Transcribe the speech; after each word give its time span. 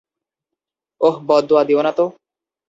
ওহ, 1.01 1.15
বদদোয়া 1.27 1.63
দিয়ো 1.63 1.81
না 1.81 1.91
তো। 1.97 2.05